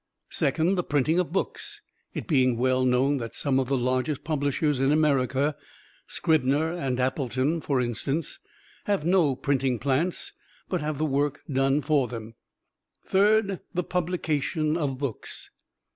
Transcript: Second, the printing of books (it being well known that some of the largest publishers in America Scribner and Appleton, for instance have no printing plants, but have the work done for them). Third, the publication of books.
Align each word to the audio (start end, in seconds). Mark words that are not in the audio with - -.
Second, 0.31 0.73
the 0.79 0.83
printing 0.83 1.19
of 1.19 1.31
books 1.31 1.83
(it 2.15 2.27
being 2.27 2.57
well 2.57 2.83
known 2.83 3.17
that 3.17 3.35
some 3.35 3.59
of 3.59 3.67
the 3.67 3.77
largest 3.77 4.23
publishers 4.23 4.79
in 4.79 4.91
America 4.91 5.55
Scribner 6.07 6.71
and 6.73 6.99
Appleton, 6.99 7.61
for 7.61 7.79
instance 7.79 8.39
have 8.85 9.05
no 9.05 9.35
printing 9.35 9.77
plants, 9.77 10.33
but 10.67 10.81
have 10.81 10.97
the 10.97 11.05
work 11.05 11.41
done 11.47 11.81
for 11.83 12.07
them). 12.07 12.33
Third, 13.05 13.59
the 13.75 13.83
publication 13.83 14.75
of 14.75 14.97
books. 14.97 15.51